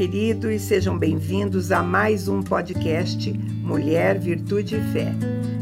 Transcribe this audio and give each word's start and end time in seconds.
Queridos, 0.00 0.62
sejam 0.62 0.98
bem-vindos 0.98 1.70
a 1.70 1.82
mais 1.82 2.26
um 2.26 2.40
podcast 2.40 3.30
Mulher, 3.30 4.18
Virtude 4.18 4.76
e 4.76 4.80
Fé. 4.94 5.12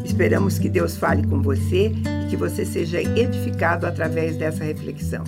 Esperamos 0.04 0.60
que 0.60 0.68
Deus 0.68 0.96
fale 0.96 1.26
com 1.26 1.42
você 1.42 1.88
e 1.88 2.30
que 2.30 2.36
você 2.36 2.64
seja 2.64 3.02
edificado 3.02 3.84
através 3.84 4.36
dessa 4.36 4.62
reflexão. 4.62 5.24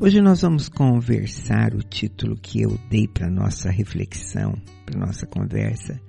Hoje 0.00 0.20
nós 0.20 0.42
vamos 0.42 0.68
conversar 0.68 1.72
o 1.76 1.80
título 1.80 2.36
que 2.36 2.60
eu 2.60 2.76
dei 2.90 3.06
para 3.06 3.30
nossa 3.30 3.70
reflexão, 3.70 4.60
para 4.84 4.98
nossa 4.98 5.24
conversa, 5.24 6.00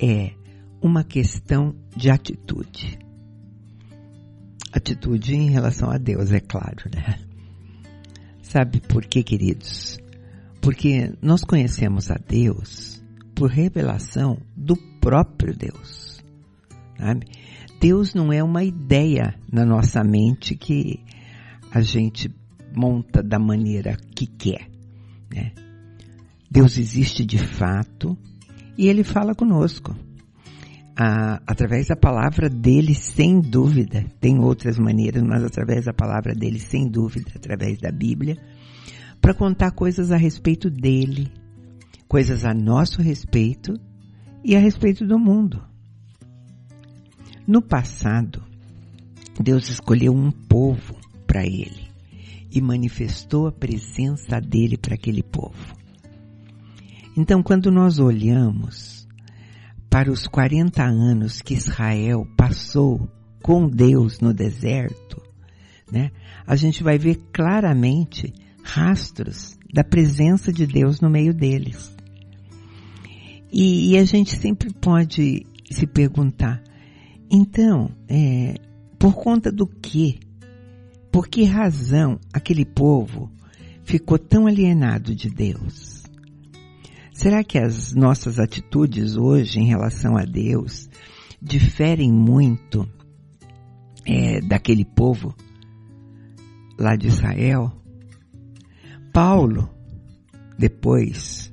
é 0.00 0.30
uma 0.80 1.04
questão 1.04 1.76
de 1.94 2.08
atitude. 2.08 2.98
Atitude 4.72 5.34
em 5.34 5.50
relação 5.50 5.90
a 5.90 5.98
Deus, 5.98 6.32
é 6.32 6.40
claro, 6.40 6.88
né? 6.90 7.18
Sabe 8.40 8.80
por 8.80 9.04
quê, 9.04 9.22
queridos? 9.22 10.00
Porque 10.62 11.12
nós 11.20 11.42
conhecemos 11.42 12.10
a 12.10 12.14
Deus 12.14 13.02
por 13.34 13.50
revelação 13.50 14.38
do 14.56 14.76
próprio 15.00 15.54
Deus. 15.56 16.22
Sabe? 16.96 17.26
Deus 17.80 18.14
não 18.14 18.32
é 18.32 18.44
uma 18.44 18.62
ideia 18.62 19.34
na 19.52 19.66
nossa 19.66 20.04
mente 20.04 20.54
que 20.54 21.00
a 21.72 21.80
gente 21.80 22.32
monta 22.76 23.22
da 23.22 23.40
maneira 23.40 23.96
que 24.14 24.24
quer. 24.24 24.70
Né? 25.34 25.50
Deus 26.48 26.78
existe 26.78 27.24
de 27.24 27.38
fato 27.38 28.16
e 28.78 28.86
Ele 28.86 29.02
fala 29.02 29.34
conosco. 29.34 29.96
Através 30.94 31.88
da 31.88 31.96
palavra 31.96 32.48
dele, 32.48 32.94
sem 32.94 33.40
dúvida, 33.40 34.04
tem 34.20 34.38
outras 34.38 34.78
maneiras, 34.78 35.22
mas 35.22 35.42
através 35.42 35.86
da 35.86 35.92
palavra 35.92 36.34
dele, 36.34 36.60
sem 36.60 36.88
dúvida, 36.88 37.32
através 37.34 37.78
da 37.78 37.90
Bíblia, 37.90 38.36
para 39.22 39.32
contar 39.32 39.70
coisas 39.70 40.10
a 40.10 40.16
respeito 40.16 40.68
dele, 40.68 41.32
coisas 42.08 42.44
a 42.44 42.52
nosso 42.52 43.00
respeito 43.00 43.80
e 44.44 44.56
a 44.56 44.58
respeito 44.58 45.06
do 45.06 45.16
mundo. 45.16 45.62
No 47.46 47.62
passado, 47.62 48.42
Deus 49.40 49.70
escolheu 49.70 50.12
um 50.12 50.32
povo 50.32 50.96
para 51.24 51.46
ele 51.46 51.88
e 52.50 52.60
manifestou 52.60 53.46
a 53.46 53.52
presença 53.52 54.40
dele 54.40 54.76
para 54.76 54.94
aquele 54.94 55.22
povo. 55.22 55.76
Então, 57.16 57.42
quando 57.42 57.70
nós 57.70 58.00
olhamos 58.00 59.06
para 59.88 60.10
os 60.10 60.26
40 60.26 60.82
anos 60.82 61.40
que 61.40 61.54
Israel 61.54 62.26
passou 62.36 63.08
com 63.40 63.68
Deus 63.68 64.18
no 64.18 64.34
deserto, 64.34 65.22
né, 65.90 66.10
a 66.44 66.56
gente 66.56 66.82
vai 66.82 66.98
ver 66.98 67.16
claramente 67.32 68.32
rastros 68.62 69.56
da 69.72 69.82
presença 69.82 70.52
de 70.52 70.66
Deus 70.66 71.00
no 71.00 71.10
meio 71.10 71.34
deles. 71.34 71.94
E, 73.52 73.92
e 73.92 73.98
a 73.98 74.04
gente 74.04 74.36
sempre 74.36 74.72
pode 74.72 75.46
se 75.70 75.86
perguntar, 75.86 76.62
então, 77.30 77.90
é, 78.08 78.54
por 78.98 79.14
conta 79.14 79.50
do 79.50 79.66
que 79.66 80.20
por 81.12 81.28
que 81.28 81.44
razão 81.44 82.18
aquele 82.32 82.64
povo 82.64 83.30
ficou 83.84 84.18
tão 84.18 84.46
alienado 84.46 85.14
de 85.14 85.28
Deus? 85.28 86.04
Será 87.12 87.44
que 87.44 87.58
as 87.58 87.92
nossas 87.92 88.38
atitudes 88.38 89.14
hoje 89.14 89.60
em 89.60 89.66
relação 89.66 90.16
a 90.16 90.24
Deus 90.24 90.88
diferem 91.40 92.10
muito 92.10 92.88
é, 94.06 94.40
daquele 94.40 94.86
povo 94.86 95.34
lá 96.78 96.96
de 96.96 97.08
Israel? 97.08 97.70
Paulo, 99.12 99.68
depois, 100.58 101.52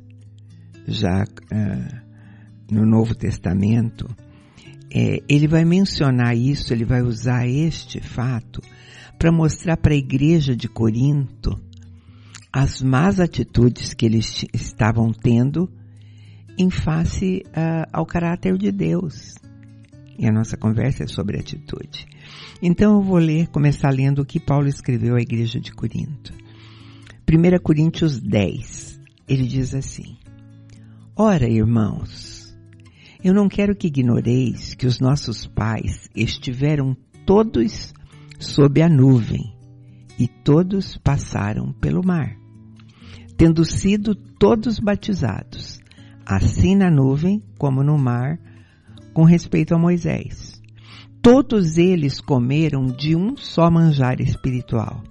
já 0.87 1.23
uh, 1.23 1.99
no 2.71 2.85
Novo 2.85 3.13
Testamento, 3.13 4.07
é, 4.89 5.21
ele 5.27 5.47
vai 5.47 5.65
mencionar 5.65 6.37
isso, 6.37 6.71
ele 6.73 6.85
vai 6.85 7.01
usar 7.01 7.45
este 7.47 7.99
fato 7.99 8.61
para 9.17 9.31
mostrar 9.31 9.75
para 9.75 9.93
a 9.93 9.97
igreja 9.97 10.55
de 10.55 10.69
Corinto 10.69 11.59
as 12.51 12.81
más 12.81 13.19
atitudes 13.19 13.93
que 13.93 14.05
eles 14.05 14.45
estavam 14.53 15.11
tendo 15.11 15.69
em 16.57 16.69
face 16.69 17.43
uh, 17.47 17.89
ao 17.91 18.05
caráter 18.05 18.57
de 18.57 18.71
Deus. 18.71 19.35
E 20.17 20.25
a 20.25 20.31
nossa 20.31 20.55
conversa 20.55 21.03
é 21.03 21.07
sobre 21.07 21.37
atitude. 21.37 22.07
Então 22.61 22.95
eu 22.95 23.01
vou 23.01 23.17
ler, 23.17 23.47
começar 23.49 23.89
lendo 23.89 24.21
o 24.21 24.25
que 24.25 24.39
Paulo 24.39 24.67
escreveu 24.67 25.15
à 25.15 25.21
igreja 25.21 25.59
de 25.59 25.73
Corinto. 25.73 26.33
1 27.31 27.59
Coríntios 27.61 28.19
10, 28.19 28.99
ele 29.27 29.45
diz 29.45 29.75
assim: 29.75 30.17
Ora, 31.15 31.47
irmãos, 31.47 32.57
eu 33.23 33.35
não 33.35 33.47
quero 33.47 33.75
que 33.75 33.85
ignoreis 33.85 34.73
que 34.73 34.87
os 34.87 34.99
nossos 34.99 35.45
pais 35.45 36.09
estiveram 36.15 36.97
todos 37.27 37.93
sob 38.39 38.81
a 38.81 38.89
nuvem, 38.89 39.55
e 40.17 40.27
todos 40.27 40.97
passaram 40.97 41.71
pelo 41.71 42.03
mar, 42.03 42.35
tendo 43.37 43.63
sido 43.63 44.15
todos 44.15 44.79
batizados, 44.79 45.79
assim 46.25 46.75
na 46.75 46.89
nuvem 46.89 47.43
como 47.59 47.83
no 47.83 47.95
mar, 47.95 48.39
com 49.13 49.23
respeito 49.23 49.75
a 49.75 49.77
Moisés. 49.77 50.59
Todos 51.21 51.77
eles 51.77 52.19
comeram 52.19 52.87
de 52.87 53.15
um 53.15 53.37
só 53.37 53.69
manjar 53.69 54.19
espiritual 54.19 55.03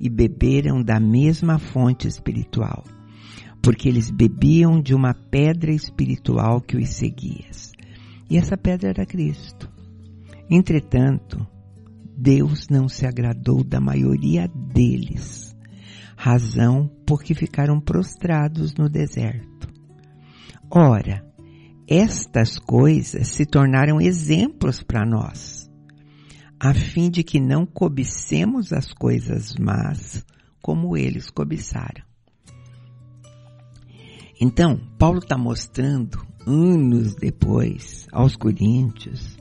e 0.00 0.08
beberam 0.08 0.82
da 0.82 0.98
mesma 0.98 1.58
fonte 1.58 2.08
espiritual, 2.08 2.82
porque 3.62 3.88
eles 3.88 4.10
bebiam 4.10 4.80
de 4.80 4.94
uma 4.94 5.12
pedra 5.12 5.70
espiritual 5.70 6.60
que 6.62 6.78
os 6.78 6.88
seguia. 6.88 7.50
E 8.30 8.38
essa 8.38 8.56
pedra 8.56 8.90
era 8.90 9.04
Cristo. 9.04 9.68
Entretanto, 10.48 11.46
Deus 12.16 12.68
não 12.70 12.88
se 12.88 13.06
agradou 13.06 13.62
da 13.62 13.80
maioria 13.80 14.48
deles, 14.48 15.54
razão 16.16 16.90
porque 17.06 17.34
ficaram 17.34 17.80
prostrados 17.80 18.74
no 18.74 18.88
deserto. 18.88 19.68
Ora, 20.70 21.24
estas 21.88 22.58
coisas 22.58 23.26
se 23.26 23.44
tornaram 23.44 24.00
exemplos 24.00 24.80
para 24.82 25.04
nós, 25.04 25.59
a 26.60 26.74
fim 26.74 27.08
de 27.08 27.24
que 27.24 27.40
não 27.40 27.64
cobicemos 27.64 28.70
as 28.70 28.92
coisas 28.92 29.54
más 29.56 30.22
como 30.60 30.94
eles 30.94 31.30
cobiçaram. 31.30 32.04
Então, 34.38 34.78
Paulo 34.98 35.20
está 35.20 35.38
mostrando, 35.38 36.22
anos 36.46 37.14
depois, 37.14 38.06
aos 38.12 38.36
Coríntios, 38.36 39.38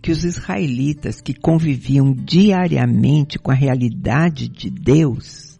que 0.00 0.12
os 0.12 0.22
israelitas 0.22 1.20
que 1.20 1.34
conviviam 1.34 2.12
diariamente 2.12 3.40
com 3.40 3.50
a 3.50 3.54
realidade 3.54 4.48
de 4.48 4.70
Deus 4.70 5.58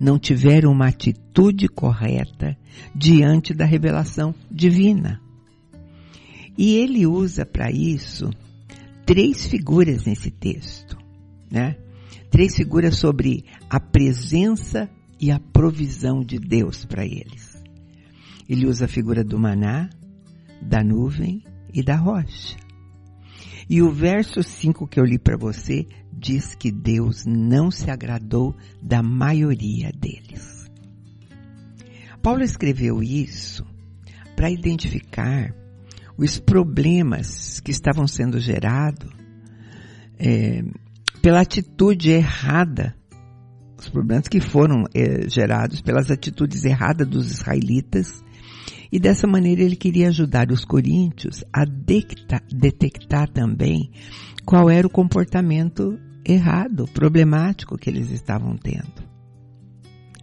não 0.00 0.18
tiveram 0.18 0.72
uma 0.72 0.88
atitude 0.88 1.68
correta 1.68 2.56
diante 2.92 3.54
da 3.54 3.64
revelação 3.64 4.34
divina. 4.50 5.20
E 6.56 6.74
ele 6.74 7.06
usa 7.06 7.46
para 7.46 7.70
isso 7.70 8.30
três 9.08 9.46
figuras 9.46 10.04
nesse 10.04 10.30
texto, 10.30 10.98
né? 11.50 11.78
Três 12.30 12.54
figuras 12.54 12.96
sobre 12.96 13.46
a 13.70 13.80
presença 13.80 14.86
e 15.18 15.30
a 15.30 15.40
provisão 15.40 16.22
de 16.22 16.38
Deus 16.38 16.84
para 16.84 17.06
eles. 17.06 17.56
Ele 18.46 18.66
usa 18.66 18.84
a 18.84 18.88
figura 18.88 19.24
do 19.24 19.38
maná, 19.38 19.88
da 20.60 20.84
nuvem 20.84 21.42
e 21.72 21.82
da 21.82 21.96
rocha. 21.96 22.58
E 23.66 23.80
o 23.80 23.90
verso 23.90 24.42
5 24.42 24.86
que 24.86 25.00
eu 25.00 25.06
li 25.06 25.18
para 25.18 25.38
você 25.38 25.86
diz 26.12 26.54
que 26.54 26.70
Deus 26.70 27.24
não 27.24 27.70
se 27.70 27.90
agradou 27.90 28.54
da 28.82 29.02
maioria 29.02 29.90
deles. 29.90 30.70
Paulo 32.22 32.42
escreveu 32.42 33.02
isso 33.02 33.64
para 34.36 34.50
identificar 34.50 35.54
os 36.18 36.38
problemas 36.38 37.60
que 37.60 37.70
estavam 37.70 38.06
sendo 38.08 38.40
gerados 38.40 39.08
é, 40.18 40.64
pela 41.22 41.40
atitude 41.40 42.10
errada, 42.10 42.96
os 43.78 43.88
problemas 43.88 44.26
que 44.26 44.40
foram 44.40 44.84
é, 44.92 45.28
gerados 45.28 45.80
pelas 45.80 46.10
atitudes 46.10 46.64
erradas 46.64 47.06
dos 47.06 47.30
israelitas 47.30 48.22
e 48.90 48.98
dessa 48.98 49.26
maneira 49.26 49.62
ele 49.62 49.76
queria 49.76 50.08
ajudar 50.08 50.50
os 50.50 50.64
coríntios 50.64 51.44
a 51.52 51.64
detectar, 51.64 52.42
detectar 52.50 53.28
também 53.30 53.90
qual 54.44 54.68
era 54.68 54.86
o 54.86 54.90
comportamento 54.90 55.98
errado, 56.24 56.86
problemático 56.92 57.78
que 57.78 57.88
eles 57.88 58.10
estavam 58.10 58.56
tendo. 58.56 59.06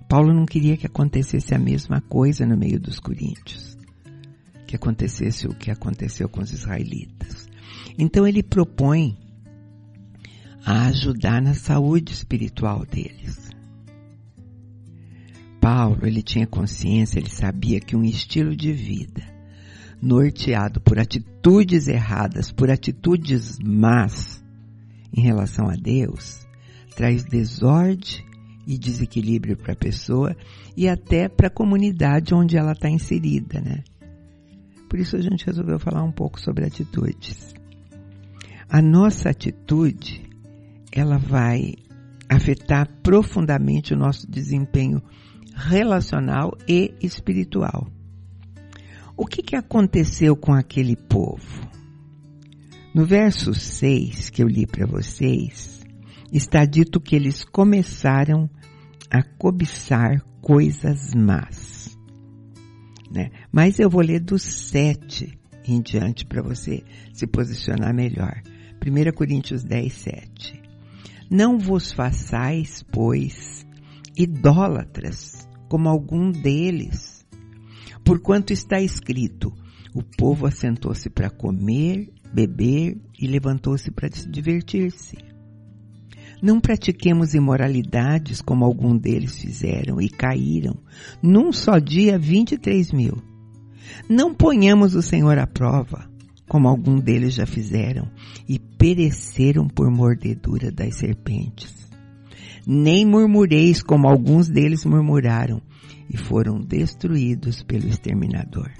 Paulo 0.10 0.34
não 0.34 0.46
queria 0.46 0.78
que 0.78 0.86
acontecesse 0.86 1.54
a 1.56 1.60
mesma 1.60 2.02
coisa 2.02 2.46
no 2.46 2.58
meio 2.58 2.80
dos 2.80 3.00
coríntios, 3.00 3.75
que 4.66 4.76
acontecesse 4.76 5.48
o 5.48 5.54
que 5.54 5.72
aconteceu 5.72 6.28
com 6.28 6.42
os 6.42 6.52
israelitas. 6.52 7.48
Então 7.98 8.28
ele 8.28 8.44
propõe 8.44 9.18
a 10.66 10.88
ajudar 10.88 11.42
na 11.42 11.54
saúde 11.54 12.14
espiritual 12.14 12.86
deles. 12.86 13.50
Paulo, 15.62 16.06
ele 16.06 16.22
tinha 16.22 16.46
consciência, 16.46 17.20
ele 17.20 17.30
sabia 17.30 17.80
que 17.80 17.96
um 17.96 18.04
estilo 18.04 18.56
de 18.56 18.72
vida 18.72 19.24
norteado 20.02 20.80
por 20.82 21.00
atitudes 21.00 21.88
erradas, 21.88 22.52
por 22.52 22.70
atitudes 22.70 23.58
más 23.60 24.44
em 25.12 25.22
relação 25.22 25.70
a 25.70 25.76
Deus, 25.76 26.46
traz 26.96 27.24
desordem 27.24 28.24
e 28.68 28.78
desequilíbrio 28.78 29.56
para 29.56 29.74
a 29.74 29.78
pessoa 29.78 30.36
e 30.76 30.88
até 30.88 31.30
para 31.30 31.48
a 31.48 31.52
comunidade 31.52 32.34
onde 32.34 32.58
ela 32.58 32.74
está 32.74 32.90
inserida, 32.90 33.62
né? 33.62 33.84
Por 34.90 35.00
isso 35.00 35.16
a 35.16 35.22
gente 35.22 35.46
resolveu 35.46 35.80
falar 35.80 36.04
um 36.04 36.12
pouco 36.12 36.40
sobre 36.40 36.66
atitudes. 36.66 37.54
A 38.70 38.82
nossa 38.82 39.30
atitude, 39.30 40.24
ela 40.92 41.18
vai 41.18 41.76
afetar 42.30 42.90
profundamente 43.02 43.94
o 43.94 43.98
nosso 43.98 44.30
desempenho 44.30 45.02
relacional 45.56 46.58
e 46.68 46.94
espiritual. 47.02 47.88
O 49.16 49.26
que, 49.26 49.42
que 49.42 49.56
aconteceu 49.56 50.36
com 50.36 50.54
aquele 50.54 50.96
povo? 50.96 51.66
No 52.94 53.06
verso 53.06 53.54
6 53.54 54.30
que 54.30 54.44
eu 54.44 54.48
li 54.48 54.66
para 54.66 54.86
vocês, 54.86 55.86
está 56.32 56.66
dito 56.66 57.00
que 57.00 57.16
eles 57.16 57.44
começaram 57.44 58.50
a 59.10 59.22
cobiçar 59.22 60.22
coisas 60.42 61.14
más. 61.14 61.85
Né? 63.12 63.32
Mas 63.52 63.80
eu 63.80 63.90
vou 63.90 64.02
ler 64.02 64.20
do 64.20 64.38
7 64.38 65.38
em 65.68 65.82
diante 65.82 66.26
para 66.26 66.42
você 66.42 66.84
se 67.14 67.26
posicionar 67.26 67.94
melhor. 67.94 68.42
1 68.86 69.12
Coríntios 69.14 69.64
10, 69.64 69.94
7. 69.94 70.62
Não 71.30 71.58
vos 71.58 71.92
façais, 71.92 72.84
pois, 72.92 73.66
idólatras, 74.16 75.48
como 75.68 75.90
algum 75.90 76.32
deles. 76.32 77.26
Porquanto 78.04 78.54
está 78.54 78.80
escrito, 78.80 79.52
o 79.94 80.04
povo 80.04 80.46
assentou-se 80.46 81.10
para 81.10 81.30
comer, 81.30 82.12
beber 82.32 82.98
e 83.20 83.28
levantou-se 83.28 83.90
para 83.90 84.10
divertir-se. 84.10 85.18
Não 86.42 86.60
pratiquemos 86.60 87.34
imoralidades 87.34 88.42
como 88.42 88.66
algum 88.66 88.98
deles 88.98 89.38
fizeram 89.38 90.02
e 90.02 90.10
caíram. 90.10 90.76
Num 91.22 91.52
só 91.52 91.80
dia, 91.80 92.18
23 92.20 92.92
mil. 92.92 93.18
Não 94.10 94.34
ponhamos 94.34 94.96
o 94.96 95.02
Senhor 95.02 95.38
à 95.38 95.48
prova, 95.48 96.10
como 96.48 96.68
algum 96.68 97.00
deles 97.00 97.36
já 97.36 97.46
fizeram 97.46 98.10
e 98.48 98.60
pereceram 98.60 99.68
por 99.68 99.90
mordedura 99.90 100.72
das 100.72 100.98
serpentes. 100.98 101.74
Nem 102.68 103.06
murmureis 103.06 103.82
como 103.82 104.08
alguns 104.08 104.50
deles 104.50 104.86
murmuraram 104.86 105.62
e 106.10 106.18
foram 106.18 106.60
destruídos 106.60 107.64
pelo 107.64 107.88
exterminador. 107.88 108.72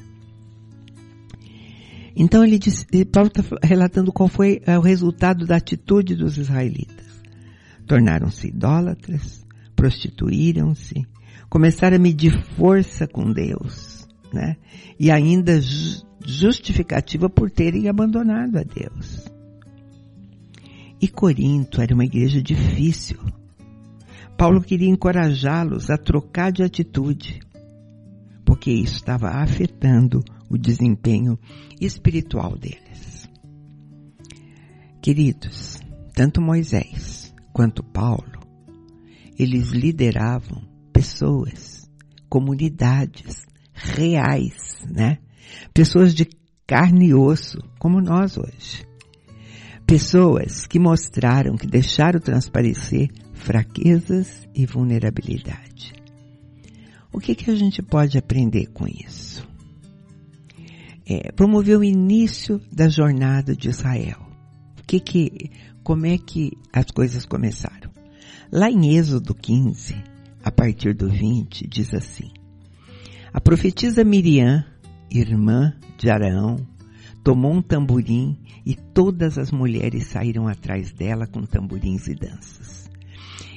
Então 2.16 2.44
ele 2.44 2.60
Paulo 3.12 3.28
está 3.28 3.44
relatando 3.62 4.12
qual 4.12 4.30
foi 4.30 4.62
o 4.66 4.82
resultado 4.82 5.46
da 5.46 5.58
atitude 5.58 6.16
dos 6.16 6.38
israelitas 6.38 7.05
tornaram-se 7.86 8.48
idólatras, 8.48 9.46
prostituíram-se, 9.76 11.06
começaram 11.50 11.98
a 11.98 12.00
medir 12.00 12.38
força 12.56 13.08
com 13.08 13.32
Deus, 13.32 14.08
né? 14.34 14.58
E 15.00 15.12
ainda 15.12 15.60
justificativa 16.26 17.30
por 17.30 17.52
terem 17.52 17.88
abandonado 17.88 18.58
a 18.58 18.64
Deus. 18.64 19.26
E 21.00 21.08
Corinto 21.08 21.82
era 21.82 21.94
uma 21.94 22.06
igreja 22.06 22.42
difícil. 22.42 23.20
Paulo 24.38 24.62
queria 24.62 24.90
encorajá-los 24.90 25.90
a 25.90 25.98
trocar 25.98 26.52
de 26.52 26.64
atitude, 26.64 27.40
porque 28.44 28.72
isso 28.72 28.96
estava 28.96 29.30
afetando 29.30 30.24
o 30.50 30.58
desempenho 30.58 31.38
espiritual 31.80 32.58
deles. 32.58 33.30
Queridos, 35.02 35.80
tanto 36.14 36.42
Moisés 36.42 37.25
quanto 37.56 37.82
Paulo, 37.82 38.42
eles 39.40 39.70
lideravam 39.70 40.62
pessoas, 40.92 41.90
comunidades 42.28 43.46
reais, 43.74 44.86
né? 44.92 45.20
Pessoas 45.74 46.14
de 46.14 46.28
carne 46.68 47.08
e 47.08 47.14
osso, 47.14 47.58
como 47.80 48.02
nós 48.02 48.38
hoje. 48.38 48.86
Pessoas 49.88 50.68
que 50.68 50.78
mostraram 50.78 51.56
que 51.56 51.66
deixaram 51.66 52.20
transparecer 52.20 53.10
fraquezas 53.34 54.46
e 54.54 54.66
vulnerabilidade. 54.66 55.94
O 57.10 57.22
que, 57.22 57.34
que 57.36 57.50
a 57.50 57.56
gente 57.56 57.82
pode 57.82 58.18
aprender 58.18 58.66
com 58.74 58.86
isso? 58.86 59.48
É, 61.08 61.32
promover 61.32 61.78
o 61.78 61.84
início 61.86 62.60
da 62.70 62.90
jornada 62.90 63.56
de 63.56 63.70
Israel. 63.70 64.28
O 64.78 64.84
que 64.86 65.00
que, 65.00 65.52
como 65.86 66.08
é 66.08 66.18
que 66.18 66.58
as 66.74 66.88
coisas 66.88 67.28
começaram. 67.28 67.92
Lá 68.52 68.72
em 68.72 68.98
Êxodo 68.98 69.36
15, 69.36 69.96
a 70.44 70.52
partir 70.52 70.96
do 70.96 71.08
20, 71.08 71.68
diz 71.68 71.94
assim: 71.94 72.32
A 73.32 73.40
profetisa 73.40 74.04
Miriam, 74.04 74.66
irmã 75.12 75.76
de 75.96 76.10
Araão, 76.10 76.58
tomou 77.24 77.54
um 77.54 77.62
tamborim 77.62 78.36
e 78.66 78.74
todas 78.74 79.38
as 79.38 79.52
mulheres 79.52 80.08
saíram 80.08 80.48
atrás 80.48 80.92
dela 80.92 81.28
com 81.28 81.44
tamborins 81.44 82.08
e 82.08 82.16
danças. 82.16 82.90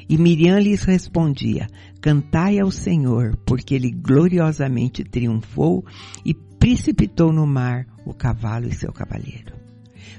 E 0.06 0.19
Miriam 0.19 0.58
lhes 0.58 0.82
respondia: 0.82 1.66
Cantai 1.98 2.58
ao 2.58 2.70
Senhor, 2.70 3.38
porque 3.46 3.75
ele 3.75 3.90
gloriosamente 3.90 5.02
triunfou 5.02 5.82
e 6.26 6.35
precipitou 6.35 7.32
no 7.32 7.47
mar 7.47 7.87
o 8.04 8.12
cavalo 8.12 8.68
e 8.68 8.75
seu 8.75 8.92
cavaleiro. 8.92 9.57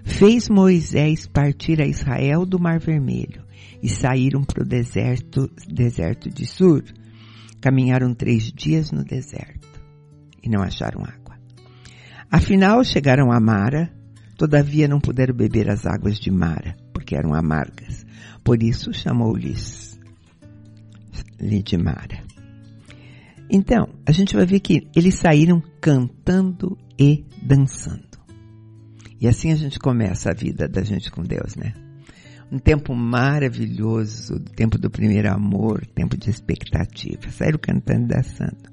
Fez 0.04 0.50
Moisés 0.50 1.28
partir 1.28 1.82
a 1.82 1.86
Israel 1.86 2.46
do 2.46 2.60
Mar 2.60 2.80
Vermelho 2.80 3.44
e 3.82 3.90
saíram 3.90 4.44
para 4.44 4.64
o 4.64 4.68
deserto, 4.68 5.50
deserto 5.68 6.30
de 6.30 6.46
Sur. 6.46 6.84
Caminharam 7.62 8.14
três 8.14 8.52
dias 8.52 8.92
no 8.92 9.04
deserto 9.04 9.68
e 10.42 10.50
não 10.50 10.62
acharam 10.62 11.04
água. 11.04 11.38
Afinal 12.32 12.84
chegaram 12.84 13.32
a 13.32 13.40
Mara, 13.40 13.92
todavia 14.38 14.88
não 14.88 15.00
puderam 15.00 15.36
beber 15.36 15.70
as 15.70 15.86
águas 15.86 16.20
de 16.20 16.32
Mara, 16.32 16.76
porque 16.94 17.16
eram 17.16 17.34
amargas. 17.34 18.06
Por 18.44 18.64
isso 18.64 18.94
chamou-lhes 18.94 20.00
de 21.40 21.78
Mara. 21.78 22.24
Então, 23.50 23.90
a 24.06 24.12
gente 24.12 24.36
vai 24.36 24.46
ver 24.46 24.60
que 24.60 24.88
eles 24.96 25.16
saíram 25.16 25.62
cantando 25.82 26.78
e 27.00 27.26
dançando. 27.42 28.09
E 29.20 29.28
assim 29.28 29.52
a 29.52 29.56
gente 29.56 29.78
começa 29.80 30.32
a 30.32 30.34
vida 30.34 30.68
da 30.68 30.82
gente 30.82 31.12
com 31.12 31.22
Deus, 31.22 31.56
né? 31.56 31.74
Um 32.52 32.58
tempo 32.58 32.96
maravilhoso, 32.96 34.40
tempo 34.56 34.78
do 34.78 34.90
primeiro 34.90 35.32
amor, 35.32 35.86
tempo 35.88 36.18
de 36.18 36.30
expectativa. 36.30 37.30
Saíram 37.30 37.60
cantando 37.60 38.06
e 38.06 38.08
dançando. 38.08 38.70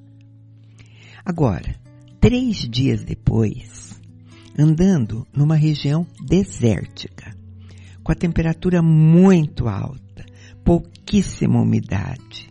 Agora, 1.25 1.75
três 2.21 2.57
dias 2.59 3.03
depois, 3.05 4.01
andando 4.59 5.27
numa 5.35 5.57
região 5.57 6.07
desértica, 6.25 7.37
com 8.03 8.13
a 8.13 8.15
temperatura 8.15 8.81
muito 8.81 9.69
alta, 9.69 10.25
pouquíssima 10.65 11.61
umidade, 11.61 12.49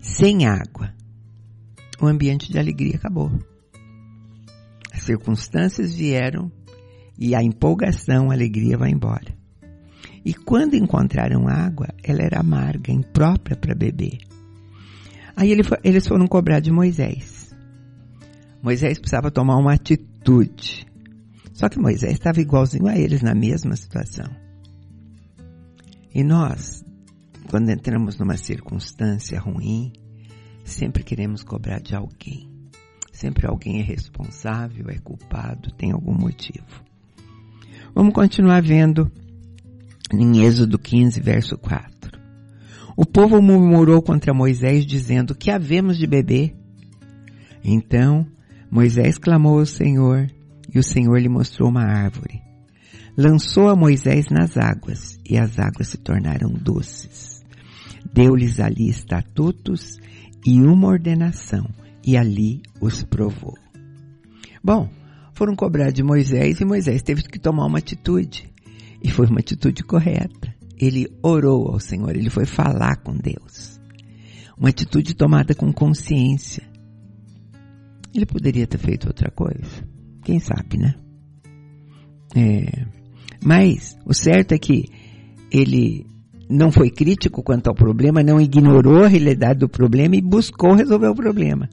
sem 0.00 0.46
água, 0.46 0.94
o 2.00 2.06
ambiente 2.06 2.50
de 2.50 2.58
alegria 2.58 2.94
acabou. 2.94 3.30
As 4.92 5.02
circunstâncias 5.02 5.94
vieram 5.94 6.50
e 7.20 7.34
a 7.34 7.42
empolgação, 7.42 8.30
a 8.30 8.34
alegria 8.34 8.78
vai 8.78 8.90
embora. 8.90 9.38
E 10.24 10.32
quando 10.32 10.74
encontraram 10.74 11.46
água, 11.46 11.88
ela 12.02 12.22
era 12.22 12.40
amarga, 12.40 12.90
imprópria 12.90 13.56
para 13.56 13.74
beber. 13.74 14.18
Aí 15.36 15.54
eles 15.84 16.08
foram 16.08 16.26
cobrar 16.26 16.60
de 16.60 16.72
Moisés. 16.72 17.54
Moisés 18.62 18.98
precisava 18.98 19.30
tomar 19.30 19.56
uma 19.56 19.74
atitude. 19.74 20.86
Só 21.52 21.68
que 21.68 21.78
Moisés 21.78 22.14
estava 22.14 22.40
igualzinho 22.40 22.86
a 22.86 22.96
eles 22.96 23.22
na 23.22 23.34
mesma 23.34 23.76
situação. 23.76 24.26
E 26.14 26.24
nós, 26.24 26.84
quando 27.50 27.70
entramos 27.70 28.18
numa 28.18 28.36
circunstância 28.36 29.38
ruim, 29.38 29.92
sempre 30.64 31.02
queremos 31.02 31.42
cobrar 31.42 31.80
de 31.80 31.94
alguém. 31.94 32.50
Sempre 33.12 33.46
alguém 33.46 33.80
é 33.80 33.82
responsável, 33.82 34.88
é 34.88 34.98
culpado, 34.98 35.70
tem 35.72 35.92
algum 35.92 36.14
motivo. 36.14 36.89
Vamos 37.94 38.14
continuar 38.14 38.62
vendo 38.62 39.10
em 40.12 40.44
Êxodo 40.44 40.78
15, 40.78 41.20
verso 41.20 41.58
4. 41.58 42.18
O 42.96 43.04
povo 43.04 43.40
murmurou 43.40 44.02
contra 44.02 44.34
Moisés, 44.34 44.86
dizendo: 44.86 45.34
Que 45.34 45.50
havemos 45.50 45.98
de 45.98 46.06
beber? 46.06 46.54
Então 47.64 48.26
Moisés 48.70 49.18
clamou 49.18 49.58
ao 49.58 49.66
Senhor, 49.66 50.28
e 50.72 50.78
o 50.78 50.82
Senhor 50.82 51.18
lhe 51.18 51.28
mostrou 51.28 51.68
uma 51.68 51.84
árvore. 51.84 52.40
lançou 53.16 53.68
a 53.68 53.76
Moisés 53.76 54.26
nas 54.30 54.56
águas, 54.56 55.18
e 55.28 55.36
as 55.36 55.58
águas 55.58 55.88
se 55.88 55.98
tornaram 55.98 56.52
doces. 56.52 57.42
Deu-lhes 58.14 58.60
ali 58.60 58.88
estatutos 58.88 59.98
e 60.46 60.60
uma 60.60 60.88
ordenação, 60.88 61.68
e 62.06 62.16
ali 62.16 62.62
os 62.80 63.02
provou. 63.02 63.58
Bom, 64.62 64.88
foram 65.40 65.56
cobrar 65.56 65.90
de 65.90 66.02
Moisés 66.02 66.60
e 66.60 66.66
Moisés 66.66 67.00
teve 67.00 67.22
que 67.22 67.38
tomar 67.38 67.64
uma 67.64 67.78
atitude. 67.78 68.52
E 69.02 69.10
foi 69.10 69.26
uma 69.26 69.38
atitude 69.38 69.82
correta. 69.82 70.54
Ele 70.78 71.08
orou 71.22 71.68
ao 71.68 71.80
Senhor, 71.80 72.14
ele 72.14 72.28
foi 72.28 72.44
falar 72.44 72.96
com 72.96 73.16
Deus. 73.16 73.80
Uma 74.58 74.68
atitude 74.68 75.14
tomada 75.14 75.54
com 75.54 75.72
consciência. 75.72 76.62
Ele 78.14 78.26
poderia 78.26 78.66
ter 78.66 78.76
feito 78.76 79.06
outra 79.06 79.30
coisa. 79.30 79.82
Quem 80.22 80.40
sabe, 80.40 80.76
né? 80.76 80.94
É, 82.36 82.84
mas 83.42 83.96
o 84.04 84.12
certo 84.12 84.52
é 84.52 84.58
que 84.58 84.90
ele 85.50 86.06
não 86.50 86.70
foi 86.70 86.90
crítico 86.90 87.42
quanto 87.42 87.68
ao 87.68 87.74
problema, 87.74 88.22
não 88.22 88.38
ignorou 88.38 89.04
a 89.04 89.08
realidade 89.08 89.60
do 89.60 89.70
problema 89.70 90.16
e 90.16 90.20
buscou 90.20 90.74
resolver 90.74 91.08
o 91.08 91.14
problema. 91.14 91.66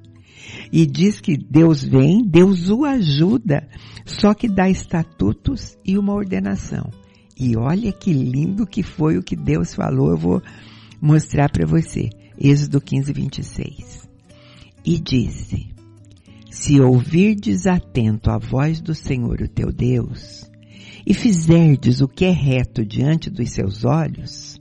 E 0.72 0.86
diz 0.86 1.20
que 1.20 1.38
Deus 1.38 1.84
vem, 1.84 2.24
Deus 2.24 2.70
o 2.70 2.86
ajuda, 2.86 3.68
só 4.06 4.34
que 4.34 4.48
dá 4.48 4.70
estatutos 4.70 5.78
e 5.86 5.98
uma 5.98 6.14
ordenação. 6.14 6.90
E 7.40 7.56
olha 7.56 7.92
que 7.92 8.12
lindo 8.12 8.66
que 8.66 8.82
foi 8.82 9.18
o 9.18 9.24
que 9.24 9.36
Deus 9.36 9.74
falou, 9.74 10.10
eu 10.10 10.18
vou 10.18 10.42
mostrar 11.02 11.50
para 11.50 11.66
você. 11.68 12.10
Êxodo 12.40 12.82
15, 12.82 13.14
26. 13.14 14.10
E 14.86 15.00
disse, 15.00 15.68
se 16.50 16.80
ouvirdes 16.80 17.68
atento 17.68 18.32
a 18.32 18.38
voz 18.38 18.82
do 18.82 18.96
Senhor, 18.96 19.42
o 19.42 19.48
teu 19.48 19.72
Deus, 19.72 20.50
e 21.06 21.14
fizerdes 21.14 22.02
o 22.02 22.08
que 22.08 22.26
é 22.26 22.32
reto 22.32 22.86
diante 22.86 23.30
dos 23.30 23.52
seus 23.52 23.86
olhos, 23.86 24.60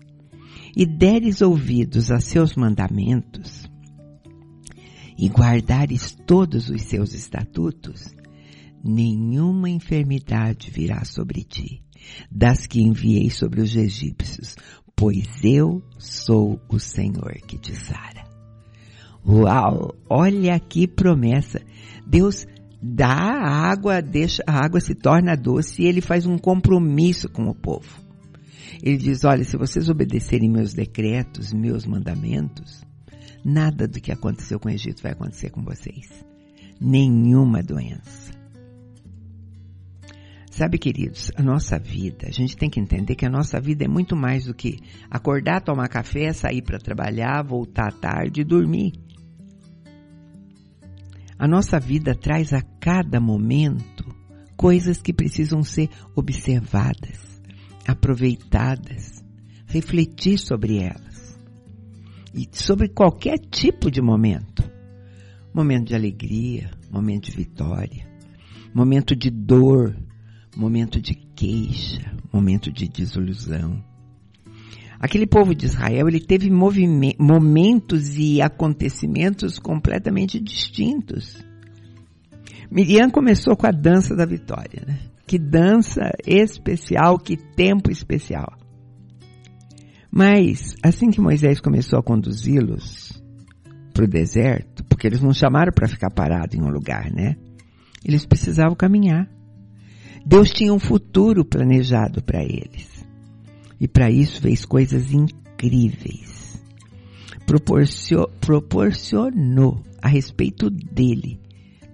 e 0.76 0.84
deres 0.84 1.40
ouvidos 1.40 2.10
a 2.10 2.20
seus 2.20 2.54
mandamentos, 2.54 3.65
e 5.18 5.28
guardares 5.28 6.16
todos 6.26 6.68
os 6.68 6.82
seus 6.82 7.14
estatutos, 7.14 8.14
nenhuma 8.84 9.70
enfermidade 9.70 10.70
virá 10.70 11.04
sobre 11.04 11.42
ti, 11.42 11.82
das 12.30 12.66
que 12.66 12.80
enviei 12.80 13.30
sobre 13.30 13.60
os 13.60 13.74
egípcios, 13.74 14.56
pois 14.94 15.26
eu 15.42 15.82
sou 15.98 16.60
o 16.68 16.78
Senhor 16.78 17.34
que 17.46 17.58
te 17.58 17.74
sara. 17.74 18.24
Uau! 19.26 19.94
Olha 20.08 20.58
que 20.60 20.86
promessa! 20.86 21.60
Deus 22.06 22.46
dá 22.80 23.08
a 23.08 23.70
água, 23.70 24.00
deixa, 24.00 24.42
a 24.46 24.64
água 24.64 24.80
se 24.80 24.94
torna 24.94 25.36
doce 25.36 25.82
e 25.82 25.86
ele 25.86 26.00
faz 26.00 26.26
um 26.26 26.38
compromisso 26.38 27.28
com 27.28 27.48
o 27.48 27.54
povo. 27.54 28.06
Ele 28.82 28.96
diz, 28.98 29.24
olha, 29.24 29.42
se 29.42 29.56
vocês 29.56 29.88
obedecerem 29.88 30.50
meus 30.50 30.74
decretos, 30.74 31.52
meus 31.52 31.86
mandamentos, 31.86 32.85
nada 33.46 33.86
do 33.86 34.00
que 34.00 34.10
aconteceu 34.10 34.58
com 34.58 34.68
o 34.68 34.72
Egito 34.72 35.02
vai 35.02 35.12
acontecer 35.12 35.50
com 35.50 35.62
vocês. 35.62 36.10
Nenhuma 36.80 37.62
doença. 37.62 38.34
Sabe, 40.50 40.78
queridos, 40.78 41.30
a 41.36 41.42
nossa 41.42 41.78
vida, 41.78 42.26
a 42.26 42.32
gente 42.32 42.56
tem 42.56 42.68
que 42.68 42.80
entender 42.80 43.14
que 43.14 43.26
a 43.26 43.30
nossa 43.30 43.60
vida 43.60 43.84
é 43.84 43.88
muito 43.88 44.16
mais 44.16 44.46
do 44.46 44.54
que 44.54 44.80
acordar, 45.10 45.60
tomar 45.60 45.88
café, 45.88 46.32
sair 46.32 46.62
para 46.62 46.78
trabalhar, 46.78 47.44
voltar 47.44 47.88
à 47.88 47.92
tarde 47.92 48.40
e 48.40 48.44
dormir. 48.44 48.92
A 51.38 51.46
nossa 51.46 51.78
vida 51.78 52.14
traz 52.14 52.52
a 52.52 52.62
cada 52.80 53.20
momento 53.20 54.04
coisas 54.56 55.00
que 55.00 55.12
precisam 55.12 55.62
ser 55.62 55.90
observadas, 56.14 57.20
aproveitadas, 57.86 59.22
refletir 59.66 60.38
sobre 60.38 60.78
elas. 60.78 61.15
E 62.36 62.48
sobre 62.52 62.88
qualquer 62.88 63.38
tipo 63.38 63.90
de 63.90 64.00
momento. 64.00 64.62
Momento 65.54 65.86
de 65.86 65.94
alegria, 65.94 66.70
momento 66.90 67.30
de 67.30 67.36
vitória, 67.36 68.06
momento 68.74 69.16
de 69.16 69.30
dor, 69.30 69.96
momento 70.54 71.00
de 71.00 71.14
queixa, 71.14 72.14
momento 72.30 72.70
de 72.70 72.88
desilusão 72.88 73.82
Aquele 74.98 75.26
povo 75.26 75.54
de 75.54 75.66
Israel, 75.66 76.08
ele 76.08 76.20
teve 76.20 76.50
momentos 76.50 78.16
e 78.16 78.40
acontecimentos 78.40 79.58
completamente 79.58 80.40
distintos. 80.40 81.36
Miriam 82.70 83.10
começou 83.10 83.56
com 83.56 83.66
a 83.66 83.70
dança 83.70 84.16
da 84.16 84.24
vitória, 84.24 84.82
né? 84.86 84.98
Que 85.26 85.38
dança 85.38 86.12
especial, 86.26 87.18
que 87.18 87.36
tempo 87.36 87.90
especial. 87.90 88.56
Mas, 90.16 90.74
assim 90.82 91.10
que 91.10 91.20
Moisés 91.20 91.60
começou 91.60 91.98
a 91.98 92.02
conduzi-los 92.02 93.22
para 93.92 94.06
o 94.06 94.08
deserto, 94.08 94.82
porque 94.84 95.06
eles 95.06 95.20
não 95.20 95.34
chamaram 95.34 95.70
para 95.70 95.86
ficar 95.86 96.08
parado 96.08 96.56
em 96.56 96.62
um 96.62 96.70
lugar, 96.70 97.12
né? 97.12 97.36
Eles 98.02 98.24
precisavam 98.24 98.74
caminhar. 98.74 99.28
Deus 100.24 100.50
tinha 100.50 100.72
um 100.72 100.78
futuro 100.78 101.44
planejado 101.44 102.22
para 102.22 102.42
eles. 102.42 103.06
E 103.78 103.86
para 103.86 104.10
isso 104.10 104.40
fez 104.40 104.64
coisas 104.64 105.12
incríveis. 105.12 106.64
Proporcio, 107.44 108.26
proporcionou 108.40 109.82
a 110.00 110.08
respeito 110.08 110.70
dele, 110.70 111.38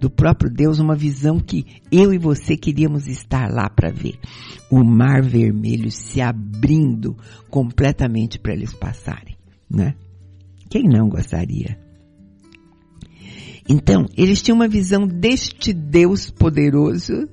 do 0.03 0.09
próprio 0.09 0.51
Deus, 0.51 0.79
uma 0.79 0.97
visão 0.97 1.39
que 1.39 1.65
eu 1.89 2.13
e 2.13 2.17
você 2.17 2.57
queríamos 2.57 3.07
estar 3.07 3.49
lá 3.49 3.69
para 3.69 3.89
ver. 3.89 4.19
O 4.69 4.83
mar 4.83 5.21
vermelho 5.21 5.89
se 5.89 6.19
abrindo 6.19 7.15
completamente 7.49 8.37
para 8.37 8.51
eles 8.51 8.73
passarem, 8.73 9.37
né? 9.69 9.95
Quem 10.69 10.83
não 10.83 11.07
gostaria? 11.07 11.79
Então, 13.69 14.05
eles 14.17 14.41
tinham 14.41 14.57
uma 14.57 14.67
visão 14.67 15.07
deste 15.07 15.71
Deus 15.71 16.29
poderoso, 16.29 17.29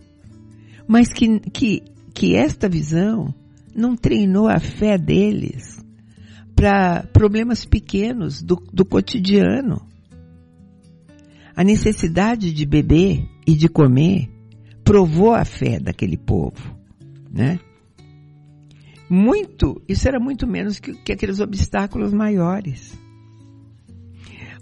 mas 0.86 1.08
que, 1.08 1.40
que, 1.40 1.82
que 2.14 2.36
esta 2.36 2.68
visão 2.68 3.34
não 3.74 3.96
treinou 3.96 4.46
a 4.46 4.60
fé 4.60 4.96
deles 4.96 5.84
para 6.54 7.02
problemas 7.12 7.64
pequenos 7.64 8.40
do, 8.40 8.54
do 8.72 8.84
cotidiano. 8.84 9.90
A 11.54 11.64
necessidade 11.64 12.52
de 12.52 12.66
beber 12.66 13.28
e 13.46 13.54
de 13.54 13.68
comer 13.68 14.28
provou 14.84 15.34
a 15.34 15.44
fé 15.44 15.78
daquele 15.78 16.16
povo, 16.16 16.76
né? 17.30 17.58
Muito, 19.08 19.82
isso 19.88 20.06
era 20.06 20.20
muito 20.20 20.46
menos 20.46 20.78
que, 20.78 20.92
que 20.94 21.12
aqueles 21.12 21.40
obstáculos 21.40 22.12
maiores. 22.12 22.96